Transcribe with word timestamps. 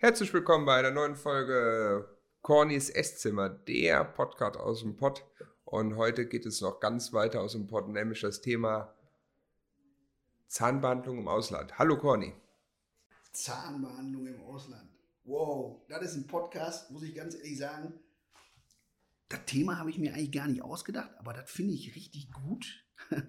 Herzlich 0.00 0.32
willkommen 0.32 0.64
bei 0.64 0.76
einer 0.76 0.92
neuen 0.92 1.16
Folge 1.16 2.08
Cornys 2.42 2.88
Esszimmer, 2.88 3.48
der 3.48 4.04
Podcast 4.04 4.56
aus 4.56 4.82
dem 4.82 4.96
Pott. 4.96 5.24
Und 5.64 5.96
heute 5.96 6.28
geht 6.28 6.46
es 6.46 6.60
noch 6.60 6.78
ganz 6.78 7.12
weiter 7.12 7.40
aus 7.40 7.50
dem 7.50 7.66
Pott, 7.66 7.88
nämlich 7.88 8.20
das 8.20 8.40
Thema 8.40 8.94
Zahnbehandlung 10.46 11.18
im 11.18 11.26
Ausland. 11.26 11.80
Hallo 11.80 11.98
Corny. 11.98 12.32
Zahnbehandlung 13.32 14.28
im 14.28 14.40
Ausland. 14.42 14.88
Wow, 15.24 15.82
das 15.88 16.02
ist 16.02 16.14
ein 16.14 16.28
Podcast, 16.28 16.92
muss 16.92 17.02
ich 17.02 17.16
ganz 17.16 17.34
ehrlich 17.34 17.58
sagen. 17.58 17.92
Das 19.28 19.46
Thema 19.46 19.80
habe 19.80 19.90
ich 19.90 19.98
mir 19.98 20.14
eigentlich 20.14 20.30
gar 20.30 20.46
nicht 20.46 20.62
ausgedacht, 20.62 21.10
aber 21.18 21.32
das 21.32 21.50
finde 21.50 21.74
ich 21.74 21.96
richtig 21.96 22.30
gut. 22.30 22.84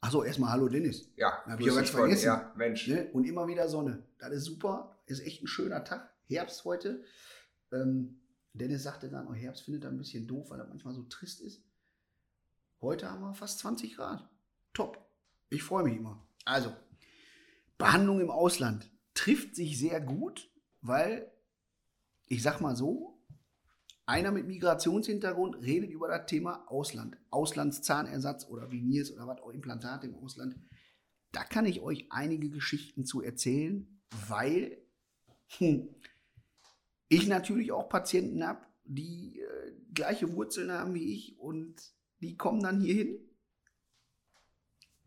Achso, 0.00 0.22
erstmal 0.22 0.52
Hallo 0.52 0.68
Dennis. 0.68 1.10
Ja, 1.16 1.42
Hab 1.44 1.58
ich 1.58 1.66
ja 1.66 1.74
ganz 1.74 1.90
vergessen. 1.90 2.26
Ja, 2.26 2.52
Mensch. 2.56 2.86
Ne? 2.86 3.10
Und 3.12 3.24
immer 3.24 3.48
wieder 3.48 3.68
Sonne. 3.68 4.04
Das 4.20 4.30
ist 4.30 4.44
super. 4.44 4.94
Ist 5.08 5.20
echt 5.20 5.42
ein 5.42 5.46
schöner 5.46 5.84
Tag. 5.84 6.14
Herbst 6.26 6.64
heute. 6.64 7.02
Ähm, 7.72 8.20
Dennis 8.52 8.82
sagte 8.82 9.08
dann, 9.08 9.26
oh, 9.26 9.34
Herbst 9.34 9.64
findet 9.64 9.84
er 9.84 9.90
ein 9.90 9.98
bisschen 9.98 10.26
doof, 10.26 10.50
weil 10.50 10.60
er 10.60 10.66
manchmal 10.66 10.94
so 10.94 11.02
trist 11.04 11.40
ist. 11.40 11.62
Heute 12.80 13.10
haben 13.10 13.22
wir 13.22 13.34
fast 13.34 13.58
20 13.60 13.96
Grad. 13.96 14.28
Top. 14.74 15.10
Ich 15.48 15.62
freue 15.62 15.84
mich 15.84 15.96
immer. 15.96 16.26
Also, 16.44 16.74
Behandlung 17.78 18.20
im 18.20 18.30
Ausland 18.30 18.90
trifft 19.14 19.56
sich 19.56 19.78
sehr 19.78 20.00
gut, 20.00 20.50
weil, 20.82 21.32
ich 22.26 22.42
sag 22.42 22.60
mal 22.60 22.76
so, 22.76 23.18
einer 24.04 24.30
mit 24.30 24.46
Migrationshintergrund 24.46 25.56
redet 25.62 25.90
über 25.90 26.08
das 26.08 26.26
Thema 26.26 26.64
Ausland. 26.68 27.16
Auslandszahnersatz 27.30 28.46
oder 28.46 28.70
Veneers 28.70 29.10
oder 29.10 29.26
was 29.26 29.40
auch 29.40 29.50
Implantate 29.50 30.06
im 30.06 30.14
Ausland. 30.16 30.56
Da 31.32 31.44
kann 31.44 31.66
ich 31.66 31.80
euch 31.80 32.06
einige 32.10 32.50
Geschichten 32.50 33.04
zu 33.04 33.22
erzählen, 33.22 34.00
weil 34.28 34.78
hm, 35.56 35.88
ich 37.08 37.26
natürlich 37.26 37.72
auch 37.72 37.88
Patienten 37.88 38.46
habe, 38.46 38.66
die 38.84 39.40
äh, 39.40 39.72
gleiche 39.94 40.32
Wurzeln 40.34 40.70
haben 40.70 40.94
wie 40.94 41.14
ich 41.14 41.38
und 41.38 41.74
die 42.20 42.36
kommen 42.36 42.62
dann 42.62 42.80
hier 42.80 42.94
hin. 42.94 43.18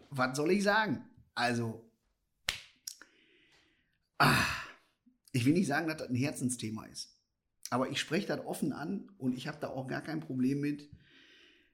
Was 0.09 0.36
soll 0.36 0.52
ich 0.52 0.64
sagen? 0.64 1.09
Also, 1.36 1.89
ah, 4.17 4.45
ich 5.31 5.45
will 5.45 5.53
nicht 5.53 5.67
sagen, 5.67 5.88
dass 5.88 5.97
das 5.97 6.09
ein 6.09 6.16
Herzensthema 6.16 6.86
ist. 6.86 7.16
Aber 7.69 7.89
ich 7.89 8.00
spreche 8.00 8.28
das 8.28 8.45
offen 8.45 8.73
an 8.73 9.09
und 9.17 9.34
ich 9.34 9.47
habe 9.47 9.59
da 9.62 9.69
auch 9.69 9.88
gar 9.88 10.02
kein 10.02 10.19
Problem 10.19 10.59
mit. 10.59 10.89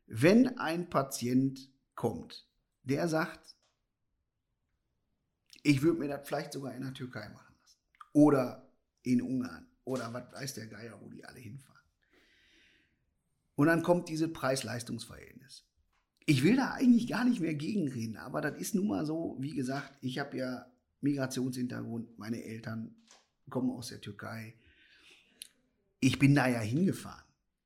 Wenn 0.06 0.60
ein 0.60 0.90
Patient 0.90 1.72
kommt, 1.96 2.48
der 2.84 3.08
sagt, 3.08 3.56
ich 5.64 5.82
würde 5.82 6.00
mir 6.00 6.08
das 6.08 6.28
vielleicht 6.28 6.54
sogar 6.54 6.74
in 6.76 6.84
der 6.84 6.94
Türkei 6.94 7.28
machen. 7.30 7.47
Oder 8.18 8.68
in 9.04 9.22
Ungarn. 9.22 9.68
Oder 9.84 10.14
was 10.14 10.32
weiß 10.34 10.54
der 10.56 10.68
Geier, 10.68 11.00
wo 11.02 11.10
die 11.10 11.24
alle 11.24 11.40
hinfahren. 11.40 11.82
Und 13.56 13.68
dann 13.68 13.84
kommt 13.84 14.10
dieses 14.10 14.32
Preis-Leistungs-Verhältnis. 14.34 15.66
Ich 16.26 16.44
will 16.44 16.58
da 16.58 16.72
eigentlich 16.72 17.08
gar 17.08 17.24
nicht 17.24 17.40
mehr 17.40 17.54
gegenreden, 17.54 18.18
aber 18.18 18.42
das 18.42 18.58
ist 18.60 18.76
nun 18.76 18.88
mal 18.88 19.06
so, 19.06 19.38
wie 19.40 19.56
gesagt, 19.56 19.98
ich 20.02 20.20
habe 20.20 20.38
ja 20.38 20.66
Migrationshintergrund, 21.02 22.18
meine 22.20 22.44
Eltern 22.44 22.96
kommen 23.50 23.70
aus 23.72 23.88
der 23.88 24.02
Türkei 24.02 24.56
ich 26.00 26.20
bin 26.20 26.36
da 26.36 26.48
ja 26.48 26.60
hingefahren. 26.60 27.24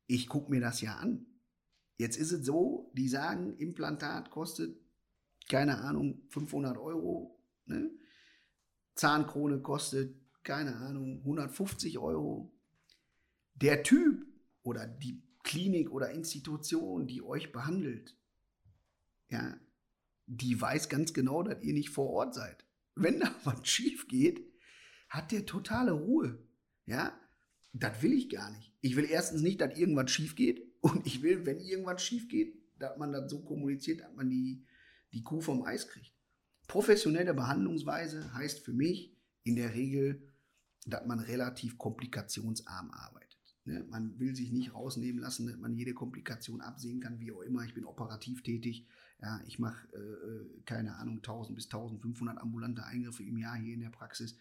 Ich 0.08 0.28
gucke 0.28 0.52
mir 0.52 0.62
das 0.62 0.82
ja 0.82 0.96
an. 0.98 1.26
Jetzt 1.98 2.18
ist 2.18 2.32
es 2.32 2.46
so, 2.46 2.92
die 2.96 3.08
sagen, 3.08 3.56
Implantat 3.58 4.32
kostet, 4.32 4.80
keine 5.50 5.80
Ahnung, 5.82 6.22
500 6.30 6.78
Euro. 6.78 7.40
Ne? 7.66 7.92
Zahnkrone 8.96 9.62
kostet, 9.62 10.16
keine 10.44 10.76
Ahnung, 10.78 11.20
150 11.20 11.98
Euro. 12.00 12.52
Der 13.56 13.84
Typ 13.84 14.26
oder 14.64 14.88
die 14.88 15.22
Klinik 15.44 15.92
oder 15.92 16.12
Institution, 16.12 17.08
die 17.08 17.22
euch 17.22 17.52
behandelt, 17.52 18.16
ja, 19.30 19.58
die 20.28 20.60
weiß 20.60 20.90
ganz 20.90 21.14
genau, 21.14 21.44
dass 21.44 21.64
ihr 21.64 21.74
nicht 21.74 21.90
vor 21.90 22.10
Ort 22.10 22.34
seid. 22.34 22.66
Wenn 22.96 23.20
da 23.20 23.34
was 23.44 23.68
schief 23.68 24.08
geht, 24.08 24.46
hat 25.10 25.32
der 25.32 25.46
totale 25.46 25.92
Ruhe. 25.92 26.40
Ja, 26.86 27.18
das 27.74 28.02
will 28.02 28.14
ich 28.14 28.30
gar 28.30 28.50
nicht. 28.52 28.74
Ich 28.82 28.96
will 28.96 29.06
erstens 29.06 29.42
nicht, 29.42 29.62
dass 29.62 29.78
irgendwas 29.78 30.12
schief 30.12 30.36
geht. 30.36 30.62
Und 30.82 31.06
ich 31.06 31.22
will, 31.22 31.46
wenn 31.46 31.60
irgendwas 31.60 32.04
schief 32.04 32.28
geht, 32.28 32.56
dass 32.80 32.98
man 32.98 33.12
das 33.12 33.30
so 33.30 33.44
kommuniziert, 33.44 34.02
dass 34.02 34.14
man 34.16 34.30
die, 34.30 34.66
die 35.14 35.22
Kuh 35.22 35.42
vom 35.42 35.64
Eis 35.64 35.88
kriegt. 35.88 36.14
Professionelle 36.68 37.34
Behandlungsweise 37.34 38.34
heißt 38.34 38.62
für 38.62 38.74
mich 38.74 39.16
in 39.44 39.56
der 39.56 39.76
Regel, 39.76 40.31
dass 40.86 41.06
man 41.06 41.20
relativ 41.20 41.78
komplikationsarm 41.78 42.92
arbeitet. 42.92 43.32
Ne? 43.66 43.86
Man 43.90 44.20
will 44.20 44.36
sich 44.36 44.52
nicht 44.52 44.74
rausnehmen 44.74 45.22
lassen, 45.22 45.48
dass 45.48 45.58
man 45.58 45.74
jede 45.74 45.94
Komplikation 45.94 46.62
absehen 46.62 47.00
kann, 47.00 47.20
wie 47.20 47.32
auch 47.32 47.42
immer. 47.42 47.64
Ich 47.64 47.74
bin 47.74 47.86
operativ 47.86 48.44
tätig. 48.44 48.88
Ja, 49.22 49.40
ich 49.46 49.60
mache, 49.60 49.88
äh, 49.94 50.00
äh 50.00 50.62
keine 50.66 50.96
Ahnung, 50.96 51.18
1000 51.18 51.56
bis 51.56 51.66
1500 51.66 52.40
ambulante 52.40 52.84
Eingriffe 52.86 53.24
im 53.24 53.38
Jahr 53.38 53.56
hier 53.56 53.76
in 53.76 53.82
der 53.82 53.90
Praxis. 53.90 54.36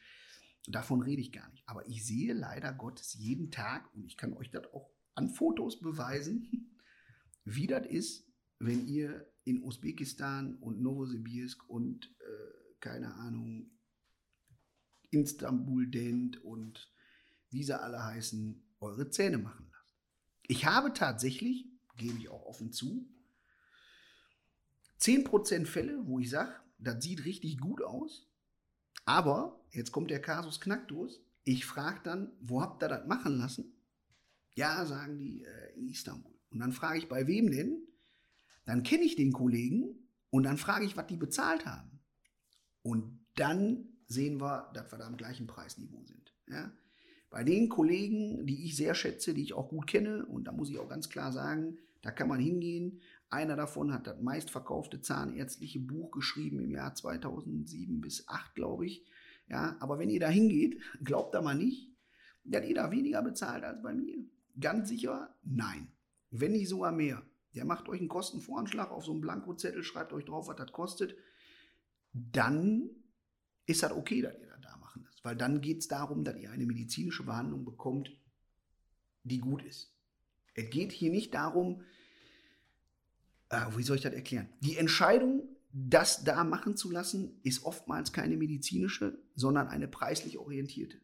Davon 0.67 1.03
rede 1.03 1.21
ich 1.21 1.33
gar 1.33 1.49
nicht. 1.50 1.69
Aber 1.69 1.87
ich 1.87 2.05
sehe 2.05 2.33
leider 2.33 2.73
Gottes 2.73 3.15
jeden 3.15 3.50
Tag, 3.50 3.93
und 3.95 4.05
ich 4.06 4.17
kann 4.17 4.33
euch 4.33 4.50
das 4.50 4.73
auch 4.73 4.91
an 5.15 5.29
Fotos 5.29 5.81
beweisen, 5.81 6.71
wie 7.45 7.67
das 7.67 7.87
ist, 7.87 8.27
wenn 8.59 8.87
ihr 8.87 9.27
in 9.45 9.62
Usbekistan 9.62 10.56
und 10.56 10.81
Novosibirsk 10.81 11.69
und 11.69 12.06
äh, 12.21 12.75
keine 12.81 13.15
Ahnung, 13.15 13.71
Istanbul 15.10 15.87
Dent 15.88 16.43
und 16.44 16.91
wie 17.50 17.65
sie 17.65 17.81
alle 17.81 18.04
heißen, 18.04 18.62
eure 18.81 19.10
Zähne 19.10 19.38
machen 19.38 19.66
lasst. 19.71 19.94
Ich 20.47 20.66
habe 20.66 20.93
tatsächlich, 20.93 21.66
gebe 21.97 22.19
ich 22.19 22.28
auch 22.28 22.47
offen 22.47 22.72
zu, 22.72 23.09
10% 25.00 25.66
Fälle, 25.66 26.06
wo 26.06 26.19
ich 26.19 26.31
sage, 26.31 26.53
das 26.78 27.03
sieht 27.03 27.25
richtig 27.25 27.59
gut 27.59 27.82
aus, 27.82 28.31
aber, 29.04 29.60
jetzt 29.70 29.93
kommt 29.93 30.10
der 30.10 30.20
Kasus 30.20 30.60
Knacktus. 30.60 31.20
Ich 31.44 31.65
frage 31.65 32.00
dann, 32.04 32.31
wo 32.41 32.62
habt 32.62 32.82
ihr 32.82 32.88
das 32.88 33.06
machen 33.06 33.38
lassen? 33.38 33.72
Ja, 34.54 34.84
sagen 34.87 35.19
die, 35.19 35.43
äh, 35.43 35.75
in 35.76 35.88
Istanbul. 35.88 36.32
Und 36.50 36.60
dann 36.60 36.72
frage 36.72 36.99
ich, 36.99 37.09
bei 37.09 37.26
wem 37.26 37.50
denn? 37.50 37.82
Dann 38.66 38.82
kenne 38.82 39.04
ich 39.04 39.16
den 39.16 39.32
Kollegen 39.32 40.09
und 40.31 40.44
dann 40.44 40.59
frage 40.59 40.84
ich, 40.84 40.97
was 40.97 41.06
die 41.06 41.16
bezahlt 41.16 41.66
haben. 41.66 42.00
Und 42.82 43.19
dann 43.34 43.90
sehen 44.10 44.41
wir, 44.41 44.71
dass 44.75 44.93
wir 44.93 44.98
da 44.98 45.06
am 45.06 45.16
gleichen 45.16 45.47
Preisniveau 45.47 46.04
sind. 46.04 46.34
Ja? 46.48 46.72
Bei 47.31 47.44
den 47.44 47.69
Kollegen, 47.69 48.44
die 48.44 48.65
ich 48.65 48.76
sehr 48.76 48.94
schätze, 48.94 49.32
die 49.32 49.43
ich 49.43 49.54
auch 49.54 49.69
gut 49.69 49.87
kenne, 49.87 50.26
und 50.26 50.44
da 50.44 50.53
muss 50.53 50.69
ich 50.69 50.78
auch 50.78 50.88
ganz 50.88 51.09
klar 51.09 51.32
sagen, 51.32 51.78
da 52.03 52.10
kann 52.10 52.28
man 52.28 52.41
hingehen. 52.41 53.00
Einer 53.31 53.54
davon 53.54 53.93
hat 53.93 54.09
das 54.09 54.20
meistverkaufte 54.20 55.00
zahnärztliche 55.00 55.78
Buch 55.78 56.10
geschrieben 56.10 56.59
im 56.59 56.72
Jahr 56.72 56.94
2007 56.94 58.00
bis 58.00 58.25
2008, 58.25 58.54
glaube 58.56 58.87
ich. 58.87 59.06
Ja, 59.49 59.76
aber 59.78 60.00
wenn 60.00 60.10
ihr 60.10 60.20
da 60.20 60.28
hingeht, 60.28 60.81
glaubt 61.04 61.34
da 61.34 61.41
mal 61.41 61.54
nicht, 61.54 61.93
dass 62.43 62.66
ihr 62.66 62.75
da 62.75 62.91
weniger 62.91 63.22
bezahlt 63.22 63.62
als 63.62 63.81
bei 63.81 63.94
mir. 63.94 64.25
Ganz 64.59 64.88
sicher, 64.88 65.37
nein. 65.44 65.93
Wenn 66.31 66.53
nicht 66.53 66.69
sogar 66.69 66.93
mehr. 66.93 67.22
Der 67.54 67.65
macht 67.65 67.88
euch 67.88 68.00
einen 68.00 68.09
Kostenvoranschlag 68.09 68.91
auf 68.91 69.04
so 69.04 69.12
einem 69.12 69.20
Blankozettel, 69.20 69.82
schreibt 69.84 70.12
euch 70.12 70.25
drauf, 70.25 70.49
was 70.49 70.56
das 70.56 70.72
kostet. 70.72 71.16
Dann 72.12 72.91
ist 73.70 73.82
das 73.82 73.92
okay, 73.92 74.22
dass 74.22 74.34
ihr 74.38 74.47
das 74.47 74.60
da 74.60 74.76
machen 74.76 75.03
lasst. 75.04 75.25
Weil 75.25 75.36
dann 75.36 75.60
geht 75.60 75.78
es 75.78 75.88
darum, 75.88 76.25
dass 76.25 76.36
ihr 76.36 76.50
eine 76.50 76.66
medizinische 76.66 77.25
Behandlung 77.25 77.64
bekommt, 77.64 78.10
die 79.25 79.38
gut 79.38 79.62
ist. 79.62 79.92
Es 80.54 80.70
geht 80.70 80.92
hier 80.92 81.10
nicht 81.10 81.34
darum, 81.34 81.82
äh, 83.50 83.66
wie 83.76 83.82
soll 83.82 83.97
ich 83.97 84.03
das 84.03 84.14
erklären? 84.14 84.48
Die 84.60 84.76
Entscheidung, 84.76 85.42
das 85.72 86.25
da 86.25 86.42
machen 86.44 86.76
zu 86.76 86.91
lassen, 86.91 87.41
ist 87.42 87.64
oftmals 87.64 88.12
keine 88.12 88.36
medizinische, 88.36 89.19
sondern 89.34 89.69
eine 89.69 89.88
preislich 89.88 90.38
orientierte. 90.38 91.00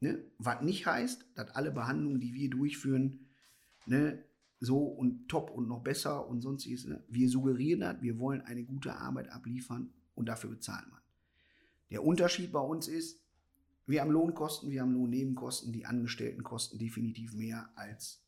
Ne? 0.00 0.22
Was 0.38 0.60
nicht 0.62 0.86
heißt, 0.86 1.24
dass 1.34 1.50
alle 1.50 1.70
Behandlungen, 1.70 2.20
die 2.20 2.34
wir 2.34 2.50
durchführen, 2.50 3.26
ne, 3.86 4.22
so 4.60 4.78
und 4.78 5.28
top 5.28 5.50
und 5.50 5.68
noch 5.68 5.82
besser 5.82 6.26
und 6.26 6.40
sonstiges. 6.40 6.86
Ne? 6.86 7.02
Wir 7.08 7.28
suggerieren 7.28 7.80
das, 7.80 8.02
wir 8.02 8.18
wollen 8.18 8.40
eine 8.42 8.64
gute 8.64 8.94
Arbeit 8.94 9.30
abliefern 9.30 9.92
und 10.14 10.26
dafür 10.26 10.50
bezahlt 10.50 10.90
man. 10.90 11.00
Der 11.94 12.04
Unterschied 12.04 12.50
bei 12.50 12.58
uns 12.58 12.88
ist, 12.88 13.20
wir 13.86 14.00
haben 14.00 14.10
Lohnkosten, 14.10 14.68
wir 14.68 14.82
haben 14.82 14.94
Lohnnebenkosten, 14.94 15.72
die 15.72 15.86
Angestellten 15.86 16.42
kosten 16.42 16.76
definitiv 16.76 17.34
mehr 17.34 17.70
als 17.76 18.20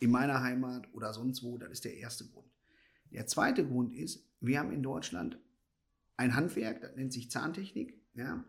in 0.00 0.10
meiner 0.10 0.42
Heimat 0.42 0.92
oder 0.92 1.14
sonst 1.14 1.44
wo. 1.44 1.58
Das 1.58 1.70
ist 1.70 1.84
der 1.84 1.96
erste 1.96 2.26
Grund. 2.26 2.50
Der 3.12 3.28
zweite 3.28 3.64
Grund 3.64 3.92
ist, 3.94 4.28
wir 4.40 4.58
haben 4.58 4.72
in 4.72 4.82
Deutschland 4.82 5.38
ein 6.16 6.34
Handwerk, 6.34 6.80
das 6.80 6.96
nennt 6.96 7.12
sich 7.12 7.30
Zahntechnik. 7.30 8.02
Ja? 8.14 8.44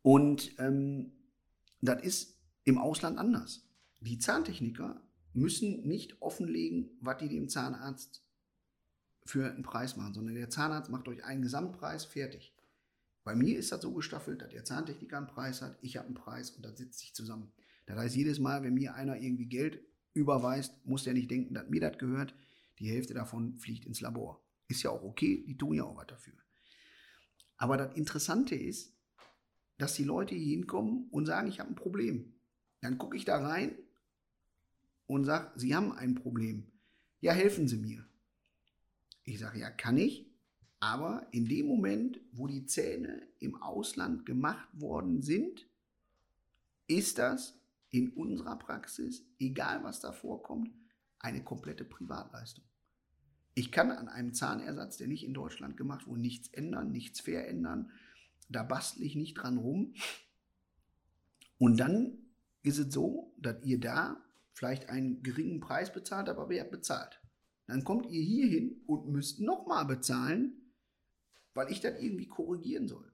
Und 0.00 0.58
ähm, 0.58 1.12
das 1.82 2.02
ist 2.02 2.40
im 2.64 2.78
Ausland 2.78 3.18
anders. 3.18 3.68
Die 4.00 4.18
Zahntechniker 4.18 5.06
müssen 5.34 5.86
nicht 5.86 6.22
offenlegen, 6.22 6.96
was 7.02 7.18
die 7.18 7.28
dem 7.28 7.50
Zahnarzt 7.50 8.24
für 9.24 9.50
einen 9.50 9.62
Preis 9.62 9.96
machen, 9.96 10.14
sondern 10.14 10.34
der 10.34 10.50
Zahnarzt 10.50 10.90
macht 10.90 11.08
euch 11.08 11.24
einen 11.24 11.42
Gesamtpreis 11.42 12.04
fertig. 12.04 12.54
Bei 13.24 13.36
mir 13.36 13.56
ist 13.56 13.70
das 13.70 13.82
so 13.82 13.92
gestaffelt, 13.92 14.42
dass 14.42 14.50
der 14.50 14.64
Zahntechniker 14.64 15.16
einen 15.16 15.28
Preis 15.28 15.62
hat, 15.62 15.78
ich 15.80 15.96
habe 15.96 16.06
einen 16.06 16.14
Preis 16.14 16.50
und 16.50 16.64
das 16.64 16.78
setzt 16.78 16.98
sich 16.98 17.14
zusammen. 17.14 17.52
Das 17.86 17.96
heißt, 17.96 18.16
jedes 18.16 18.38
Mal, 18.40 18.62
wenn 18.62 18.74
mir 18.74 18.94
einer 18.94 19.16
irgendwie 19.16 19.46
Geld 19.46 19.80
überweist, 20.14 20.74
muss 20.84 21.04
der 21.04 21.14
nicht 21.14 21.30
denken, 21.30 21.54
dass 21.54 21.68
mir 21.68 21.80
das 21.80 21.98
gehört. 21.98 22.34
Die 22.78 22.88
Hälfte 22.88 23.14
davon 23.14 23.56
fliegt 23.56 23.86
ins 23.86 24.00
Labor. 24.00 24.42
Ist 24.68 24.82
ja 24.82 24.90
auch 24.90 25.02
okay, 25.02 25.44
die 25.46 25.56
tun 25.56 25.74
ja 25.74 25.84
auch 25.84 25.96
was 25.96 26.06
dafür. 26.06 26.34
Aber 27.56 27.76
das 27.76 27.94
Interessante 27.94 28.56
ist, 28.56 28.92
dass 29.78 29.94
die 29.94 30.04
Leute 30.04 30.34
hier 30.34 30.56
hinkommen 30.56 31.08
und 31.10 31.26
sagen, 31.26 31.48
ich 31.48 31.60
habe 31.60 31.70
ein 31.70 31.76
Problem. 31.76 32.34
Dann 32.80 32.98
gucke 32.98 33.16
ich 33.16 33.24
da 33.24 33.38
rein 33.38 33.76
und 35.06 35.24
sage, 35.24 35.52
Sie 35.56 35.74
haben 35.74 35.92
ein 35.92 36.14
Problem. 36.14 36.66
Ja, 37.20 37.32
helfen 37.32 37.68
Sie 37.68 37.76
mir. 37.76 38.04
Ich 39.24 39.38
sage, 39.38 39.60
ja, 39.60 39.70
kann 39.70 39.96
ich. 39.96 40.30
Aber 40.80 41.28
in 41.30 41.46
dem 41.46 41.66
Moment, 41.66 42.20
wo 42.32 42.48
die 42.48 42.66
Zähne 42.66 43.28
im 43.38 43.62
Ausland 43.62 44.26
gemacht 44.26 44.68
worden 44.72 45.22
sind, 45.22 45.68
ist 46.88 47.18
das 47.18 47.56
in 47.90 48.10
unserer 48.10 48.56
Praxis, 48.56 49.24
egal 49.38 49.84
was 49.84 50.00
da 50.00 50.12
vorkommt, 50.12 50.74
eine 51.20 51.44
komplette 51.44 51.84
Privatleistung. 51.84 52.64
Ich 53.54 53.70
kann 53.70 53.92
an 53.92 54.08
einem 54.08 54.34
Zahnersatz, 54.34 54.96
der 54.96 55.08
nicht 55.08 55.24
in 55.24 55.34
Deutschland 55.34 55.76
gemacht 55.76 56.06
wurde, 56.06 56.20
nichts 56.20 56.48
ändern, 56.48 56.90
nichts 56.90 57.20
verändern. 57.20 57.92
Da 58.48 58.62
bastle 58.64 59.04
ich 59.04 59.14
nicht 59.14 59.34
dran 59.34 59.58
rum. 59.58 59.94
Und 61.58 61.78
dann 61.78 62.18
ist 62.62 62.78
es 62.78 62.92
so, 62.92 63.34
dass 63.38 63.62
ihr 63.62 63.78
da 63.78 64.20
vielleicht 64.52 64.88
einen 64.88 65.22
geringen 65.22 65.60
Preis 65.60 65.92
bezahlt, 65.92 66.28
aber 66.28 66.48
wer 66.48 66.64
bezahlt? 66.64 67.21
Dann 67.66 67.84
kommt 67.84 68.06
ihr 68.10 68.22
hier 68.22 68.46
hin 68.46 68.82
und 68.86 69.08
müsst 69.08 69.40
nochmal 69.40 69.84
bezahlen, 69.84 70.72
weil 71.54 71.70
ich 71.70 71.80
das 71.80 72.00
irgendwie 72.00 72.26
korrigieren 72.26 72.88
soll. 72.88 73.12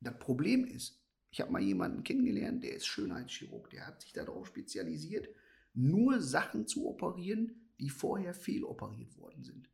Das 0.00 0.18
Problem 0.18 0.64
ist, 0.64 1.00
ich 1.30 1.40
habe 1.40 1.52
mal 1.52 1.62
jemanden 1.62 2.02
kennengelernt, 2.02 2.64
der 2.64 2.74
ist 2.74 2.86
Schönheitschirurg, 2.86 3.70
der 3.70 3.86
hat 3.86 4.00
sich 4.02 4.12
darauf 4.12 4.46
spezialisiert, 4.46 5.28
nur 5.74 6.20
Sachen 6.20 6.66
zu 6.66 6.86
operieren, 6.86 7.72
die 7.78 7.90
vorher 7.90 8.34
fehloperiert 8.34 9.16
worden 9.16 9.44
sind. 9.44 9.70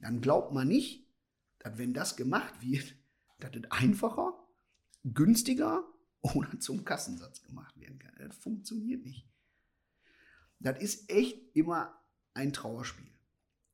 Dann 0.00 0.20
glaubt 0.20 0.52
man 0.52 0.68
nicht, 0.68 1.08
dass 1.60 1.78
wenn 1.78 1.94
das 1.94 2.16
gemacht 2.16 2.60
wird, 2.60 2.96
dass 3.38 3.54
es 3.54 3.70
einfacher, 3.70 4.34
günstiger 5.04 5.84
oder 6.20 6.58
zum 6.58 6.84
Kassensatz 6.84 7.42
gemacht 7.42 7.78
werden 7.78 7.98
kann. 7.98 8.14
Das 8.18 8.36
funktioniert 8.36 9.04
nicht. 9.04 9.28
Das 10.58 10.80
ist 10.80 11.10
echt 11.10 11.56
immer 11.56 12.00
ein 12.34 12.52
Trauerspiel. 12.52 13.12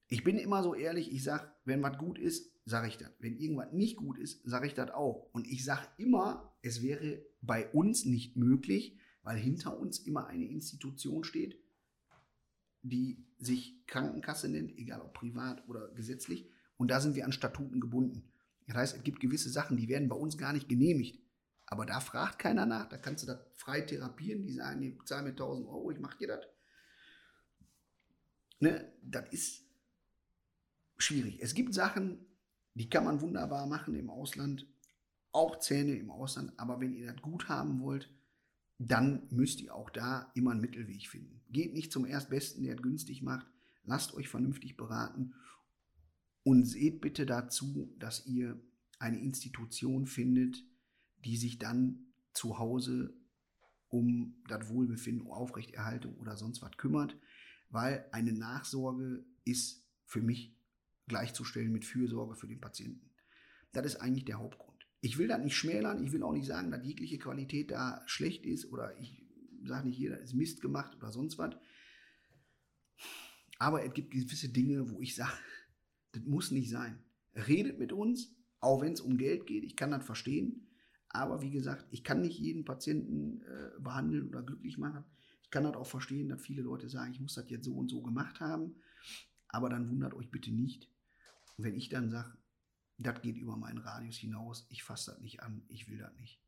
Ich 0.08 0.24
bin 0.24 0.38
immer 0.38 0.62
so 0.62 0.74
ehrlich, 0.74 1.12
ich 1.12 1.22
sage, 1.22 1.50
wenn 1.64 1.82
was 1.82 1.98
gut 1.98 2.18
ist, 2.18 2.50
sage 2.64 2.88
ich 2.88 2.96
das. 2.96 3.10
Wenn 3.18 3.36
irgendwas 3.36 3.72
nicht 3.72 3.96
gut 3.96 4.18
ist, 4.18 4.42
sage 4.44 4.66
ich 4.66 4.74
das 4.74 4.90
auch. 4.90 5.28
Und 5.32 5.46
ich 5.46 5.64
sage 5.64 5.86
immer, 5.98 6.54
es 6.62 6.82
wäre 6.82 7.22
bei 7.42 7.68
uns 7.70 8.06
nicht 8.06 8.36
möglich, 8.36 8.98
weil 9.22 9.36
hinter 9.36 9.78
uns 9.78 9.98
immer 9.98 10.26
eine 10.26 10.46
Institution 10.46 11.24
steht, 11.24 11.58
die 12.82 13.26
sich 13.38 13.86
Krankenkasse 13.86 14.48
nennt, 14.48 14.76
egal 14.78 15.02
ob 15.02 15.12
privat 15.12 15.68
oder 15.68 15.88
gesetzlich. 15.88 16.48
Und 16.78 16.90
da 16.90 17.00
sind 17.00 17.14
wir 17.14 17.26
an 17.26 17.32
Statuten 17.32 17.80
gebunden. 17.80 18.32
Das 18.66 18.76
heißt, 18.76 18.96
es 18.96 19.02
gibt 19.02 19.20
gewisse 19.20 19.50
Sachen, 19.50 19.76
die 19.76 19.88
werden 19.88 20.08
bei 20.08 20.16
uns 20.16 20.38
gar 20.38 20.54
nicht 20.54 20.68
genehmigt. 20.68 21.20
Aber 21.66 21.84
da 21.84 22.00
fragt 22.00 22.38
keiner 22.38 22.64
nach. 22.64 22.88
Da 22.88 22.96
kannst 22.96 23.24
du 23.24 23.26
das 23.26 23.40
frei 23.56 23.82
therapieren. 23.82 24.42
Die 24.42 24.54
sagen, 24.54 24.80
nee, 24.80 24.96
zahl 25.04 25.22
mir 25.22 25.30
1000 25.30 25.66
Euro, 25.68 25.90
ich 25.90 25.98
mach 25.98 26.14
dir 26.14 26.28
das. 26.28 26.46
Ne, 28.60 28.92
das 29.02 29.28
ist 29.32 29.67
schwierig. 30.98 31.38
Es 31.40 31.54
gibt 31.54 31.74
Sachen, 31.74 32.18
die 32.74 32.88
kann 32.88 33.04
man 33.04 33.20
wunderbar 33.20 33.66
machen 33.66 33.94
im 33.94 34.10
Ausland, 34.10 34.66
auch 35.32 35.58
Zähne 35.58 35.96
im 35.96 36.10
Ausland, 36.10 36.52
aber 36.56 36.80
wenn 36.80 36.94
ihr 36.94 37.12
das 37.12 37.22
gut 37.22 37.48
haben 37.48 37.80
wollt, 37.80 38.10
dann 38.78 39.26
müsst 39.30 39.60
ihr 39.60 39.74
auch 39.74 39.90
da 39.90 40.30
immer 40.34 40.52
einen 40.52 40.60
Mittelweg 40.60 41.08
finden. 41.08 41.40
Geht 41.50 41.74
nicht 41.74 41.92
zum 41.92 42.06
Erstbesten, 42.06 42.62
der 42.62 42.76
es 42.76 42.82
günstig 42.82 43.22
macht. 43.22 43.46
Lasst 43.84 44.14
euch 44.14 44.28
vernünftig 44.28 44.76
beraten 44.76 45.34
und 46.44 46.64
seht 46.64 47.00
bitte 47.00 47.26
dazu, 47.26 47.92
dass 47.98 48.26
ihr 48.26 48.60
eine 48.98 49.18
Institution 49.18 50.06
findet, 50.06 50.64
die 51.24 51.36
sich 51.36 51.58
dann 51.58 52.12
zu 52.32 52.58
Hause 52.58 53.14
um 53.88 54.42
das 54.46 54.68
Wohlbefinden, 54.68 55.28
Aufrechterhaltung 55.28 56.16
oder 56.18 56.36
sonst 56.36 56.62
was 56.62 56.76
kümmert, 56.76 57.16
weil 57.70 58.06
eine 58.12 58.32
Nachsorge 58.32 59.24
ist 59.44 59.84
für 60.04 60.20
mich 60.20 60.57
gleichzustellen 61.08 61.72
mit 61.72 61.84
Fürsorge 61.84 62.34
für 62.36 62.46
den 62.46 62.60
Patienten. 62.60 63.10
Das 63.72 63.86
ist 63.86 63.96
eigentlich 63.96 64.24
der 64.24 64.38
Hauptgrund. 64.38 64.86
Ich 65.00 65.18
will 65.18 65.28
das 65.28 65.42
nicht 65.42 65.56
schmälern, 65.56 66.02
ich 66.04 66.12
will 66.12 66.22
auch 66.22 66.32
nicht 66.32 66.46
sagen, 66.46 66.70
dass 66.70 66.84
jegliche 66.84 67.18
Qualität 67.18 67.70
da 67.70 68.02
schlecht 68.06 68.44
ist 68.46 68.72
oder 68.72 68.98
ich 68.98 69.24
sage 69.64 69.88
nicht, 69.88 69.98
jeder 69.98 70.18
ist 70.18 70.34
Mist 70.34 70.60
gemacht 70.60 70.96
oder 70.96 71.12
sonst 71.12 71.38
was. 71.38 71.54
Aber 73.58 73.84
es 73.84 73.92
gibt 73.92 74.12
gewisse 74.12 74.48
Dinge, 74.48 74.90
wo 74.90 75.00
ich 75.00 75.14
sage, 75.14 75.32
das 76.12 76.24
muss 76.24 76.50
nicht 76.50 76.70
sein. 76.70 77.02
Redet 77.34 77.78
mit 77.78 77.92
uns, 77.92 78.34
auch 78.60 78.80
wenn 78.80 78.92
es 78.92 79.00
um 79.00 79.18
Geld 79.18 79.46
geht, 79.46 79.64
ich 79.64 79.76
kann 79.76 79.90
das 79.90 80.04
verstehen. 80.04 80.68
Aber 81.10 81.42
wie 81.42 81.50
gesagt, 81.50 81.86
ich 81.90 82.04
kann 82.04 82.20
nicht 82.20 82.38
jeden 82.38 82.64
Patienten 82.64 83.42
äh, 83.42 83.80
behandeln 83.80 84.28
oder 84.28 84.42
glücklich 84.42 84.78
machen. 84.78 85.04
Ich 85.42 85.50
kann 85.50 85.64
das 85.64 85.74
auch 85.74 85.86
verstehen, 85.86 86.28
dass 86.28 86.42
viele 86.42 86.62
Leute 86.62 86.88
sagen, 86.88 87.12
ich 87.12 87.20
muss 87.20 87.34
das 87.34 87.48
jetzt 87.48 87.64
so 87.64 87.74
und 87.74 87.88
so 87.88 88.02
gemacht 88.02 88.40
haben. 88.40 88.74
Aber 89.48 89.70
dann 89.70 89.88
wundert 89.88 90.14
euch 90.14 90.30
bitte 90.30 90.52
nicht, 90.52 90.90
und 91.58 91.64
wenn 91.64 91.74
ich 91.74 91.88
dann 91.88 92.08
sage, 92.08 92.38
das 92.98 93.20
geht 93.20 93.36
über 93.36 93.56
meinen 93.56 93.78
Radius 93.78 94.16
hinaus, 94.16 94.66
ich 94.70 94.84
fasse 94.84 95.10
das 95.10 95.20
nicht 95.20 95.42
an, 95.42 95.62
ich 95.68 95.88
will 95.88 95.98
das 95.98 96.14
nicht. 96.14 96.40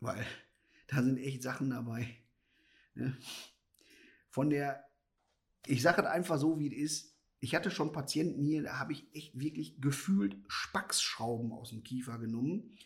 Weil 0.00 0.24
da 0.88 1.02
sind 1.02 1.18
echt 1.18 1.42
Sachen 1.42 1.70
dabei. 1.70 2.08
Ne? 2.94 3.16
Von 4.28 4.50
der, 4.50 4.84
ich 5.66 5.82
sage 5.82 6.02
es 6.02 6.08
einfach 6.08 6.38
so, 6.38 6.58
wie 6.58 6.66
es 6.66 6.92
ist. 6.92 7.14
Ich 7.40 7.54
hatte 7.54 7.70
schon 7.70 7.92
Patienten 7.92 8.42
hier, 8.42 8.62
da 8.62 8.78
habe 8.78 8.92
ich 8.92 9.06
echt 9.14 9.38
wirklich 9.38 9.80
gefühlt 9.80 10.36
Spacksschrauben 10.48 11.52
aus 11.52 11.70
dem 11.70 11.84
Kiefer 11.84 12.18
genommen, 12.18 12.76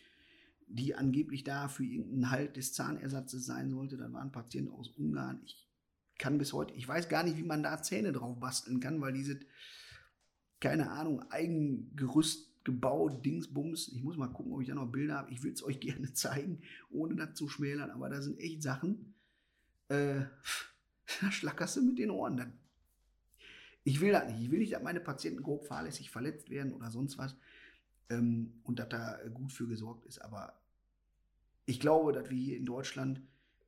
die 0.67 0.95
angeblich 0.95 1.43
da 1.43 1.67
für 1.67 1.85
irgendeinen 1.85 2.29
Halt 2.29 2.57
des 2.57 2.73
Zahnersatzes 2.73 3.45
sein 3.45 3.71
sollte. 3.71 3.97
Da 3.97 4.11
war 4.11 4.21
ein 4.21 4.31
Patient 4.31 4.69
aus 4.71 4.89
Ungarn. 4.89 5.41
Ich 5.45 5.67
kann 6.17 6.37
bis 6.37 6.53
heute, 6.53 6.73
ich 6.75 6.87
weiß 6.87 7.09
gar 7.09 7.23
nicht, 7.23 7.37
wie 7.37 7.43
man 7.43 7.63
da 7.63 7.81
Zähne 7.81 8.11
drauf 8.11 8.39
basteln 8.39 8.79
kann, 8.79 8.99
weil 9.01 9.13
diese 9.13 9.39
keine 10.59 10.91
Ahnung, 10.91 11.23
Eigengerüst 11.31 12.49
gebaut, 12.63 13.25
Dingsbums. 13.25 13.89
Ich 13.89 14.03
muss 14.03 14.17
mal 14.17 14.27
gucken, 14.27 14.53
ob 14.53 14.61
ich 14.61 14.67
da 14.67 14.75
noch 14.75 14.91
Bilder 14.91 15.15
habe. 15.15 15.31
Ich 15.31 15.43
will 15.43 15.53
es 15.53 15.63
euch 15.63 15.79
gerne 15.79 16.13
zeigen, 16.13 16.61
ohne 16.89 17.15
das 17.15 17.35
zu 17.35 17.47
schmälern, 17.47 17.91
aber 17.91 18.09
da 18.09 18.21
sind 18.21 18.39
echt 18.39 18.61
Sachen. 18.61 19.13
Äh, 19.87 20.21
da 21.21 21.31
schlackerst 21.31 21.77
du 21.77 21.81
mit 21.81 21.97
den 21.97 22.11
Ohren 22.11 22.37
dann. 22.37 22.53
Ich 23.83 24.01
will 24.01 24.11
das 24.11 24.29
nicht. 24.29 24.41
Ich 24.41 24.51
will 24.51 24.59
nicht, 24.59 24.73
dass 24.73 24.83
meine 24.83 24.99
Patienten 24.99 25.41
grob 25.41 25.65
fahrlässig 25.65 26.11
verletzt 26.11 26.49
werden 26.49 26.73
oder 26.73 26.91
sonst 26.91 27.17
was. 27.17 27.35
Ähm, 28.09 28.53
und 28.63 28.79
dass 28.79 28.89
da 28.89 29.17
gut 29.33 29.51
für 29.51 29.67
gesorgt 29.67 30.05
ist. 30.05 30.19
Aber 30.19 30.59
ich 31.65 31.79
glaube, 31.79 32.13
dass 32.13 32.29
wir 32.29 32.37
hier 32.37 32.57
in 32.57 32.65
Deutschland 32.65 33.21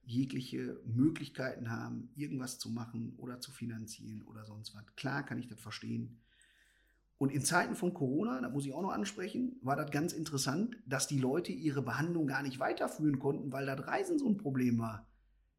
jegliche 0.03 0.79
Möglichkeiten 0.85 1.69
haben, 1.71 2.09
irgendwas 2.15 2.59
zu 2.59 2.69
machen 2.69 3.13
oder 3.17 3.39
zu 3.39 3.51
finanzieren 3.51 4.23
oder 4.23 4.45
sonst 4.45 4.75
was. 4.75 4.83
Klar 4.95 5.23
kann 5.23 5.39
ich 5.39 5.47
das 5.47 5.59
verstehen. 5.59 6.19
Und 7.21 7.31
in 7.31 7.45
Zeiten 7.45 7.75
von 7.75 7.93
Corona, 7.93 8.41
da 8.41 8.49
muss 8.49 8.65
ich 8.65 8.73
auch 8.73 8.81
noch 8.81 8.93
ansprechen, 8.93 9.59
war 9.61 9.75
das 9.75 9.91
ganz 9.91 10.11
interessant, 10.11 10.75
dass 10.87 11.05
die 11.05 11.19
Leute 11.19 11.51
ihre 11.51 11.83
Behandlung 11.83 12.25
gar 12.25 12.41
nicht 12.41 12.59
weiterführen 12.59 13.19
konnten, 13.19 13.51
weil 13.51 13.67
das 13.67 13.85
Reisen 13.85 14.17
so 14.17 14.27
ein 14.27 14.37
Problem 14.37 14.79
war. 14.79 15.07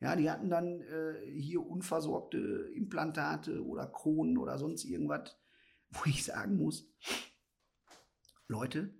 Ja, 0.00 0.16
die 0.16 0.28
hatten 0.28 0.50
dann 0.50 0.80
äh, 0.80 1.24
hier 1.30 1.64
unversorgte 1.64 2.68
Implantate 2.74 3.64
oder 3.64 3.86
Kronen 3.86 4.38
oder 4.38 4.58
sonst 4.58 4.84
irgendwas, 4.86 5.36
wo 5.90 6.00
ich 6.06 6.24
sagen 6.24 6.56
muss, 6.56 6.90
Leute, 8.48 8.92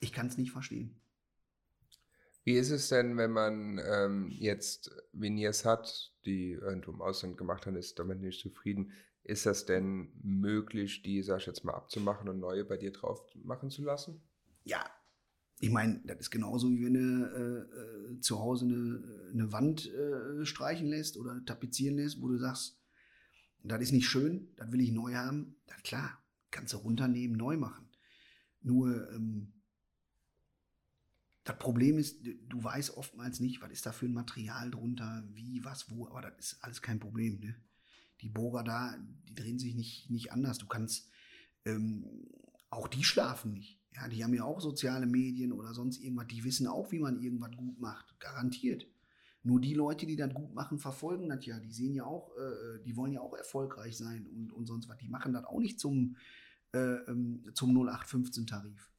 ich 0.00 0.10
kann 0.10 0.28
es 0.28 0.38
nicht 0.38 0.52
verstehen. 0.52 0.98
Wie 2.44 2.54
ist 2.54 2.70
es 2.70 2.88
denn, 2.88 3.18
wenn 3.18 3.30
man 3.30 3.78
ähm, 3.78 4.30
jetzt 4.30 4.90
Veneers 5.12 5.66
hat, 5.66 6.14
die 6.24 6.52
irgendwo 6.52 6.92
im 6.92 7.02
Ausland 7.02 7.36
gemacht 7.36 7.66
haben, 7.66 7.76
ist 7.76 7.98
damit 7.98 8.22
nicht 8.22 8.40
zufrieden? 8.40 8.90
Ist 9.24 9.46
das 9.46 9.64
denn 9.64 10.12
möglich, 10.22 11.02
die, 11.02 11.22
sag 11.22 11.40
ich 11.40 11.46
jetzt 11.46 11.64
mal, 11.64 11.72
abzumachen 11.72 12.28
und 12.28 12.38
neue 12.38 12.64
bei 12.64 12.76
dir 12.76 12.92
drauf 12.92 13.24
machen 13.34 13.70
zu 13.70 13.82
lassen? 13.82 14.22
Ja, 14.64 14.84
ich 15.60 15.70
meine, 15.70 16.00
das 16.04 16.20
ist 16.20 16.30
genauso 16.30 16.70
wie 16.70 16.84
wenn 16.84 16.94
du 16.94 17.00
äh, 17.00 18.16
äh, 18.16 18.20
zu 18.20 18.38
Hause 18.38 18.66
eine, 18.66 19.30
eine 19.32 19.52
Wand 19.52 19.86
äh, 19.86 20.44
streichen 20.44 20.88
lässt 20.88 21.16
oder 21.16 21.42
tapezieren 21.44 21.96
lässt, 21.96 22.20
wo 22.20 22.28
du 22.28 22.36
sagst, 22.36 22.78
das 23.62 23.80
ist 23.80 23.92
nicht 23.92 24.08
schön, 24.08 24.52
das 24.56 24.70
will 24.72 24.80
ich 24.82 24.92
neu 24.92 25.14
haben. 25.14 25.56
Dann 25.66 25.82
klar, 25.82 26.22
kannst 26.50 26.74
du 26.74 26.78
runternehmen, 26.78 27.36
neu 27.36 27.56
machen. 27.56 27.88
Nur 28.60 29.10
ähm, 29.12 29.54
das 31.44 31.58
Problem 31.58 31.98
ist, 31.98 32.20
du 32.22 32.62
weißt 32.62 32.96
oftmals 32.96 33.40
nicht, 33.40 33.62
was 33.62 33.70
ist 33.70 33.86
da 33.86 33.92
für 33.92 34.06
ein 34.06 34.12
Material 34.12 34.70
drunter, 34.70 35.24
wie, 35.32 35.64
was, 35.64 35.90
wo, 35.90 36.08
aber 36.08 36.22
das 36.22 36.52
ist 36.52 36.64
alles 36.64 36.82
kein 36.82 37.00
Problem. 37.00 37.40
Ne? 37.40 37.54
Die 38.20 38.28
Bohrer 38.28 38.64
da, 38.64 38.96
die 39.28 39.34
drehen 39.34 39.58
sich 39.58 39.74
nicht, 39.74 40.10
nicht 40.10 40.32
anders. 40.32 40.58
Du 40.58 40.66
kannst, 40.66 41.10
ähm, 41.64 42.04
auch 42.70 42.88
die 42.88 43.04
schlafen 43.04 43.52
nicht. 43.52 43.80
Ja, 43.94 44.08
die 44.08 44.24
haben 44.24 44.34
ja 44.34 44.44
auch 44.44 44.60
soziale 44.60 45.06
Medien 45.06 45.52
oder 45.52 45.72
sonst 45.72 46.00
irgendwas. 46.00 46.26
Die 46.26 46.42
wissen 46.42 46.66
auch, 46.66 46.90
wie 46.90 46.98
man 46.98 47.22
irgendwas 47.22 47.56
gut 47.56 47.80
macht. 47.80 48.18
Garantiert. 48.18 48.86
Nur 49.44 49.60
die 49.60 49.74
Leute, 49.74 50.06
die 50.06 50.16
das 50.16 50.32
gut 50.32 50.54
machen, 50.54 50.78
verfolgen 50.78 51.28
das 51.28 51.44
ja. 51.46 51.60
Die 51.60 51.70
sehen 51.70 51.94
ja 51.94 52.04
auch, 52.04 52.30
äh, 52.36 52.82
die 52.84 52.96
wollen 52.96 53.12
ja 53.12 53.20
auch 53.20 53.34
erfolgreich 53.34 53.96
sein 53.96 54.26
und, 54.26 54.52
und 54.52 54.66
sonst 54.66 54.88
was. 54.88 54.96
Die 54.98 55.08
machen 55.08 55.32
das 55.32 55.44
auch 55.44 55.60
nicht 55.60 55.78
zum, 55.78 56.16
äh, 56.72 56.78
ähm, 56.78 57.44
zum 57.54 57.76
0815-Tarif. 57.76 58.90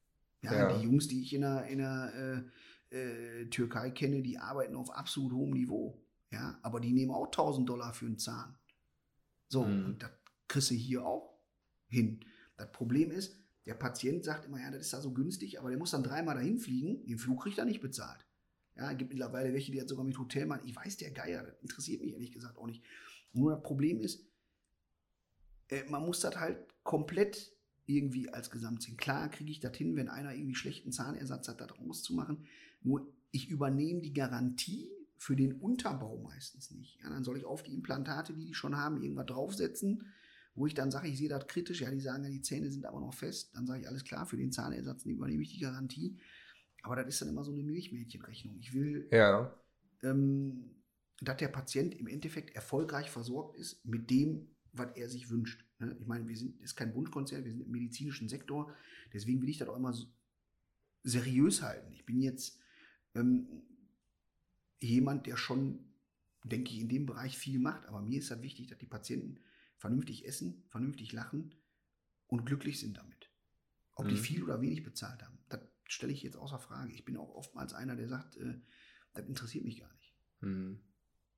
Ja, 0.43 0.53
ja, 0.53 0.77
die 0.77 0.83
Jungs, 0.83 1.07
die 1.07 1.21
ich 1.21 1.33
in 1.33 1.41
der, 1.41 1.65
in 1.67 1.79
der 1.79 2.45
äh, 2.91 2.95
äh, 2.95 3.45
Türkei 3.47 3.89
kenne, 3.89 4.21
die 4.21 4.37
arbeiten 4.37 4.75
auf 4.75 4.91
absolut 4.91 5.33
hohem 5.33 5.51
Niveau. 5.51 5.99
Ja, 6.31 6.59
aber 6.61 6.79
die 6.79 6.93
nehmen 6.93 7.11
auch 7.11 7.25
1000 7.25 7.67
Dollar 7.67 7.93
für 7.93 8.05
einen 8.05 8.19
Zahn. 8.19 8.55
So, 9.47 9.63
mhm. 9.63 9.85
und 9.85 10.03
das 10.03 10.11
kriegst 10.47 10.71
du 10.71 10.75
hier 10.75 11.05
auch 11.05 11.39
hin. 11.87 12.19
Das 12.57 12.71
Problem 12.71 13.11
ist, 13.11 13.35
der 13.65 13.73
Patient 13.73 14.23
sagt 14.23 14.45
immer, 14.45 14.59
ja, 14.59 14.71
das 14.71 14.81
ist 14.81 14.93
da 14.93 15.01
so 15.01 15.11
günstig, 15.13 15.59
aber 15.59 15.69
der 15.69 15.77
muss 15.77 15.91
dann 15.91 16.03
dreimal 16.03 16.35
dahin 16.35 16.59
fliegen, 16.59 17.05
den 17.05 17.17
Flug 17.17 17.43
kriegt 17.43 17.57
er 17.57 17.65
nicht 17.65 17.81
bezahlt. 17.81 18.25
Ja, 18.75 18.91
es 18.91 18.97
gibt 18.97 19.11
mittlerweile 19.11 19.53
welche, 19.53 19.71
die 19.71 19.81
hat 19.81 19.89
sogar 19.89 20.05
mit 20.05 20.17
Hotelmann, 20.17 20.61
ich 20.65 20.75
weiß 20.75 20.97
der 20.97 21.11
Geier, 21.11 21.43
das 21.43 21.59
interessiert 21.61 22.01
mich 22.01 22.13
ehrlich 22.13 22.31
gesagt 22.31 22.57
auch 22.57 22.67
nicht. 22.67 22.83
Nur 23.31 23.53
das 23.53 23.63
Problem 23.63 24.01
ist, 24.01 24.27
äh, 25.69 25.83
man 25.89 26.05
muss 26.05 26.19
das 26.19 26.35
halt 26.35 26.57
komplett 26.83 27.53
irgendwie 27.85 28.29
als 28.29 28.49
Gesamtsinn. 28.51 28.97
Klar 28.97 29.29
kriege 29.29 29.51
ich 29.51 29.59
das 29.59 29.75
hin, 29.77 29.95
wenn 29.95 30.09
einer 30.09 30.33
irgendwie 30.33 30.55
schlechten 30.55 30.91
Zahnersatz 30.91 31.47
hat, 31.47 31.61
das 31.61 31.77
rauszumachen. 31.79 32.45
Nur 32.81 33.13
ich 33.31 33.49
übernehme 33.49 34.01
die 34.01 34.13
Garantie 34.13 34.91
für 35.17 35.35
den 35.35 35.53
Unterbau 35.53 36.17
meistens 36.17 36.71
nicht. 36.71 36.99
Ja, 37.01 37.09
dann 37.09 37.23
soll 37.23 37.37
ich 37.37 37.45
auf 37.45 37.63
die 37.63 37.73
Implantate, 37.73 38.33
die 38.33 38.45
die 38.45 38.53
schon 38.53 38.75
haben, 38.75 39.01
irgendwas 39.01 39.27
draufsetzen, 39.27 40.03
wo 40.55 40.67
ich 40.67 40.73
dann 40.73 40.91
sage, 40.91 41.07
ich 41.07 41.17
sehe 41.17 41.29
das 41.29 41.47
kritisch. 41.47 41.81
Ja, 41.81 41.91
die 41.91 41.99
sagen 41.99 42.23
ja, 42.23 42.29
die 42.29 42.41
Zähne 42.41 42.71
sind 42.71 42.85
aber 42.85 42.99
noch 42.99 43.13
fest. 43.13 43.55
Dann 43.55 43.65
sage 43.65 43.81
ich, 43.81 43.87
alles 43.87 44.03
klar, 44.03 44.25
für 44.25 44.37
den 44.37 44.51
Zahnersatz 44.51 45.05
übernehme 45.05 45.43
ich 45.43 45.53
die 45.53 45.59
Garantie. 45.59 46.17
Aber 46.83 46.95
das 46.95 47.07
ist 47.07 47.21
dann 47.21 47.29
immer 47.29 47.43
so 47.43 47.51
eine 47.51 47.63
Milchmädchenrechnung. 47.63 48.57
Ich 48.59 48.73
will, 48.73 49.07
ja. 49.11 49.53
ähm, 50.03 50.75
dass 51.21 51.37
der 51.37 51.47
Patient 51.47 51.95
im 51.95 52.07
Endeffekt 52.07 52.55
erfolgreich 52.55 53.09
versorgt 53.09 53.57
ist 53.57 53.85
mit 53.85 54.09
dem, 54.09 54.55
was 54.71 54.95
er 54.95 55.09
sich 55.09 55.29
wünscht. 55.29 55.65
Ne? 55.79 55.95
Ich 55.99 56.07
meine, 56.07 56.27
wir 56.27 56.37
sind, 56.37 56.59
das 56.59 56.71
ist 56.71 56.75
kein 56.75 56.93
Wunschkonzert, 56.93 57.43
wir 57.43 57.51
sind 57.51 57.61
im 57.61 57.71
medizinischen 57.71 58.29
Sektor. 58.29 58.73
Deswegen 59.13 59.41
will 59.41 59.49
ich 59.49 59.57
das 59.57 59.69
auch 59.69 59.77
immer 59.77 59.93
seriös 61.03 61.61
halten. 61.61 61.91
Ich 61.91 62.05
bin 62.05 62.21
jetzt 62.21 62.59
ähm, 63.15 63.63
jemand, 64.79 65.25
der 65.27 65.37
schon, 65.37 65.93
denke 66.43 66.71
ich, 66.71 66.79
in 66.79 66.89
dem 66.89 67.05
Bereich 67.05 67.37
viel 67.37 67.59
macht. 67.59 67.85
Aber 67.85 68.01
mir 68.01 68.19
ist 68.19 68.31
halt 68.31 68.41
wichtig, 68.41 68.67
dass 68.67 68.77
die 68.77 68.85
Patienten 68.85 69.39
vernünftig 69.77 70.27
essen, 70.27 70.63
vernünftig 70.69 71.11
lachen 71.11 71.55
und 72.27 72.45
glücklich 72.45 72.79
sind 72.79 72.97
damit. 72.97 73.31
Ob 73.95 74.05
mhm. 74.05 74.09
die 74.09 74.17
viel 74.17 74.43
oder 74.43 74.61
wenig 74.61 74.83
bezahlt 74.83 75.23
haben, 75.23 75.37
das 75.49 75.61
stelle 75.87 76.13
ich 76.13 76.23
jetzt 76.23 76.37
außer 76.37 76.59
Frage. 76.59 76.91
Ich 76.91 77.05
bin 77.05 77.17
auch 77.17 77.33
oftmals 77.35 77.73
einer, 77.73 77.95
der 77.95 78.09
sagt, 78.09 78.37
äh, 78.37 78.59
das 79.13 79.25
interessiert 79.27 79.65
mich 79.65 79.79
gar 79.79 79.93
nicht. 79.93 80.15
Mhm. 80.41 80.79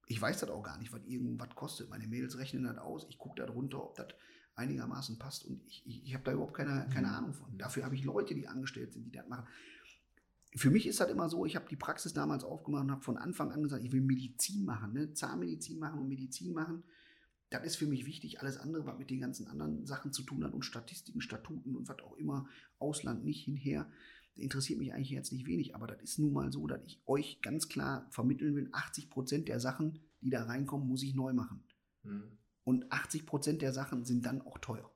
Ich 0.08 0.22
weiß 0.22 0.40
das 0.40 0.50
auch 0.50 0.64
gar 0.64 0.78
nicht, 0.78 0.94
was 0.94 1.04
irgendwas 1.06 1.50
kostet. 1.56 1.90
Meine 1.90 2.08
Mails 2.08 2.38
rechnen 2.38 2.64
das 2.64 2.78
aus. 2.78 3.06
Ich 3.10 3.18
gucke 3.18 3.36
da 3.36 3.46
drunter, 3.46 3.84
ob 3.84 3.96
das 3.96 4.08
einigermaßen 4.56 5.20
passt. 5.20 5.46
Und 5.46 5.64
ich, 5.68 5.86
ich, 5.86 6.06
ich 6.06 6.14
habe 6.14 6.24
da 6.24 6.32
überhaupt 6.32 6.56
keine, 6.56 6.88
keine 6.92 7.08
mhm. 7.08 7.14
Ahnung 7.14 7.34
von. 7.34 7.58
Dafür 7.58 7.84
habe 7.84 7.96
ich 7.96 8.04
Leute, 8.04 8.34
die 8.34 8.48
angestellt 8.48 8.94
sind, 8.94 9.06
die 9.06 9.12
das 9.12 9.28
machen. 9.28 9.48
Für 10.56 10.72
mich 10.72 10.88
ist 10.88 11.00
das 11.00 11.10
immer 11.10 11.30
so, 11.30 11.46
ich 11.46 11.56
habe 11.56 11.68
die 11.70 11.76
Praxis 11.76 12.14
damals 12.14 12.44
aufgemacht 12.44 12.86
und 12.86 12.92
habe 12.92 13.04
von 13.04 13.18
Anfang 13.18 13.52
an 13.52 13.64
gesagt, 13.64 13.84
ich 13.84 13.92
will 13.92 14.02
Medizin 14.02 14.66
machen, 14.66 14.94
ne? 14.94 15.14
Zahnmedizin 15.14 15.78
machen 15.78 16.00
und 16.00 16.08
Medizin 16.08 16.54
machen. 16.54 16.84
Das 17.50 17.66
ist 17.66 17.76
für 17.76 17.88
mich 17.88 18.06
wichtig. 18.06 18.42
Alles 18.42 18.58
andere, 18.58 18.86
was 18.86 18.98
mit 18.98 19.10
den 19.10 19.22
ganzen 19.22 19.48
anderen 19.48 19.86
Sachen 19.86 20.12
zu 20.12 20.24
tun 20.24 20.44
hat 20.44 20.54
und 20.54 20.66
Statistiken, 20.66 21.22
Statuten 21.22 21.76
und 21.76 21.88
was 21.88 22.00
auch 22.00 22.18
immer, 22.18 22.48
Ausland 22.80 23.24
nicht 23.24 23.44
hinher, 23.44 23.90
interessiert 24.36 24.80
mich 24.80 24.94
eigentlich 24.94 25.10
jetzt 25.10 25.32
nicht 25.32 25.48
wenig, 25.48 25.76
aber 25.76 25.88
das 25.88 26.02
ist 26.02 26.20
nun 26.20 26.34
mal 26.34 26.52
so, 26.52 26.68
dass 26.68 26.82
ich 26.86 27.02
euch 27.06 27.42
ganz 27.42 27.70
klar 27.70 28.08
vermitteln 28.12 28.56
will, 28.56 28.70
80 28.72 29.10
Prozent 29.10 29.48
der 29.48 29.60
Sachen, 29.60 30.00
die 30.22 30.30
da 30.30 30.44
reinkommen, 30.44 30.88
muss 30.88 31.04
ich 31.04 31.16
neu 31.16 31.34
machen. 31.34 31.64
Mhm. 32.04 32.38
Und 32.64 32.92
80 32.92 33.26
Prozent 33.26 33.62
der 33.62 33.74
Sachen 33.74 34.06
sind 34.06 34.26
dann 34.26 34.42
auch 34.42 34.58
teuer. 34.60 34.92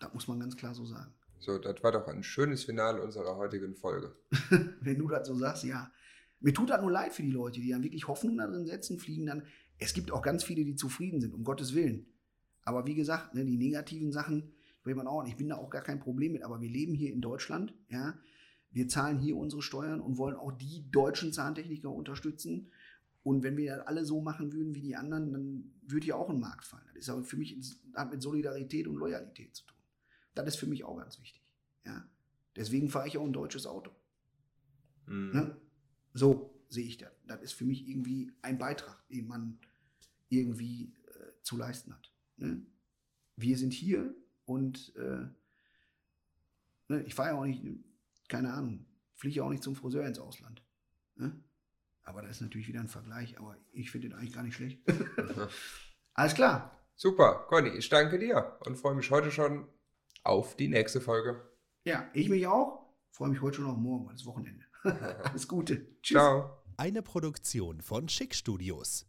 Das 0.00 0.12
muss 0.14 0.28
man 0.28 0.40
ganz 0.40 0.56
klar 0.56 0.74
so 0.74 0.84
sagen. 0.86 1.12
So, 1.42 1.58
das 1.58 1.82
war 1.82 1.92
doch 1.92 2.06
ein 2.08 2.22
schönes 2.22 2.64
Finale 2.64 3.02
unserer 3.02 3.36
heutigen 3.36 3.74
Folge. 3.74 4.16
Wenn 4.80 4.98
du 4.98 5.08
das 5.08 5.26
so 5.26 5.34
sagst, 5.34 5.64
ja. 5.64 5.90
Mir 6.40 6.52
tut 6.52 6.70
das 6.70 6.80
nur 6.80 6.90
leid 6.90 7.12
für 7.12 7.22
die 7.22 7.30
Leute, 7.30 7.60
die 7.60 7.70
dann 7.70 7.84
wirklich 7.84 8.08
Hoffnung 8.08 8.36
darin 8.36 8.66
setzen, 8.66 8.98
fliegen 8.98 9.26
dann. 9.26 9.44
Es 9.78 9.94
gibt 9.94 10.10
auch 10.10 10.22
ganz 10.22 10.42
viele, 10.42 10.64
die 10.64 10.74
zufrieden 10.74 11.20
sind, 11.20 11.34
um 11.34 11.44
Gottes 11.44 11.74
Willen. 11.74 12.06
Aber 12.64 12.86
wie 12.86 12.94
gesagt, 12.94 13.34
ne, 13.34 13.44
die 13.44 13.56
negativen 13.56 14.10
Sachen, 14.10 14.52
will 14.84 14.96
man 14.96 15.06
auch, 15.06 15.24
ich 15.24 15.36
bin 15.36 15.48
da 15.48 15.56
auch 15.56 15.70
gar 15.70 15.82
kein 15.82 16.00
Problem 16.00 16.32
mit, 16.32 16.42
aber 16.42 16.60
wir 16.60 16.68
leben 16.68 16.94
hier 16.94 17.12
in 17.12 17.20
Deutschland, 17.20 17.74
ja 17.88 18.14
wir 18.72 18.88
zahlen 18.88 19.18
hier 19.18 19.36
unsere 19.36 19.62
Steuern 19.62 20.00
und 20.00 20.18
wollen 20.18 20.36
auch 20.36 20.52
die 20.52 20.90
deutschen 20.90 21.32
Zahntechniker 21.32 21.90
unterstützen. 21.90 22.70
Und 23.22 23.42
wenn 23.42 23.56
wir 23.56 23.76
das 23.76 23.86
alle 23.86 24.04
so 24.04 24.20
machen 24.20 24.52
würden 24.52 24.74
wie 24.74 24.80
die 24.80 24.96
anderen, 24.96 25.32
dann 25.32 25.72
würde 25.86 26.04
hier 26.04 26.16
auch 26.16 26.30
ein 26.30 26.40
Markt 26.40 26.64
fallen. 26.64 26.82
Das 26.94 27.04
ist 27.04 27.10
aber 27.10 27.22
für 27.22 27.36
mich 27.36 27.56
hat 27.94 28.10
mit 28.10 28.22
Solidarität 28.22 28.88
und 28.88 28.96
Loyalität 28.96 29.54
zu 29.54 29.64
tun. 29.64 29.76
Das 30.34 30.46
ist 30.46 30.56
für 30.56 30.66
mich 30.66 30.84
auch 30.84 30.96
ganz 30.98 31.20
wichtig. 31.20 31.42
Ja? 31.84 32.06
Deswegen 32.56 32.88
fahre 32.88 33.08
ich 33.08 33.18
auch 33.18 33.24
ein 33.24 33.32
deutsches 33.32 33.66
Auto. 33.66 33.90
Mhm. 35.06 35.30
Ne? 35.32 35.56
So 36.14 36.54
sehe 36.68 36.86
ich 36.86 36.98
das. 36.98 37.12
Das 37.26 37.40
ist 37.42 37.52
für 37.52 37.64
mich 37.64 37.88
irgendwie 37.88 38.32
ein 38.42 38.58
Beitrag, 38.58 39.06
den 39.08 39.26
man 39.26 39.58
irgendwie 40.28 40.92
äh, 41.06 41.42
zu 41.42 41.56
leisten 41.56 41.94
hat. 41.94 42.12
Ne? 42.36 42.62
Wir 43.36 43.56
sind 43.58 43.72
hier 43.72 44.14
und 44.44 44.94
äh, 44.96 45.26
ne, 46.88 47.02
ich 47.04 47.14
fahre 47.14 47.30
ja 47.30 47.34
auch 47.34 47.44
nicht 47.44 47.62
keine 48.28 48.52
Ahnung, 48.52 48.86
fliege 49.14 49.44
auch 49.44 49.50
nicht 49.50 49.62
zum 49.62 49.76
Friseur 49.76 50.06
ins 50.06 50.18
Ausland. 50.18 50.62
Ne? 51.16 51.38
Aber 52.02 52.22
das 52.22 52.32
ist 52.32 52.40
natürlich 52.40 52.66
wieder 52.66 52.80
ein 52.80 52.88
Vergleich, 52.88 53.38
aber 53.38 53.56
ich 53.72 53.90
finde 53.90 54.08
den 54.08 54.16
eigentlich 54.16 54.32
gar 54.32 54.42
nicht 54.42 54.54
schlecht. 54.54 54.80
Alles 56.14 56.34
klar. 56.34 56.78
Super, 56.94 57.46
Conny, 57.48 57.70
ich 57.70 57.88
danke 57.88 58.18
dir 58.18 58.56
und 58.60 58.76
freue 58.76 58.94
mich 58.94 59.10
heute 59.10 59.30
schon 59.30 59.68
auf 60.24 60.56
die 60.56 60.68
nächste 60.68 61.00
Folge. 61.00 61.42
Ja, 61.84 62.08
ich 62.12 62.28
mich 62.28 62.46
auch. 62.46 62.86
Freue 63.10 63.30
mich 63.30 63.42
heute 63.42 63.58
schon 63.58 63.66
auf 63.66 63.76
morgen, 63.76 64.06
weil 64.06 64.14
es 64.14 64.26
Wochenende. 64.26 64.64
Alles 65.24 65.48
Gute. 65.48 65.86
Tschüss. 66.02 66.16
Ciao. 66.16 66.62
Eine 66.76 67.02
Produktion 67.02 67.80
von 67.82 68.08
Schick 68.08 68.34
Studios. 68.34 69.06